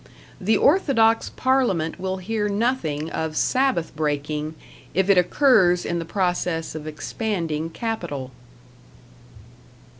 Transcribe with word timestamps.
The 0.41 0.57
orthodox 0.57 1.29
Parliament 1.29 1.99
will 1.99 2.17
hear 2.17 2.49
nothing 2.49 3.11
of 3.11 3.37
Sabbath 3.37 3.95
breaking 3.95 4.55
if 4.95 5.11
it 5.11 5.17
occurs 5.19 5.85
in 5.85 5.99
the 5.99 6.05
process 6.05 6.73
of 6.73 6.87
expanding 6.87 7.69
capital. 7.69 8.31